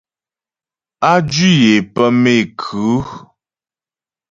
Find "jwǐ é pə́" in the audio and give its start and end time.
1.31-2.07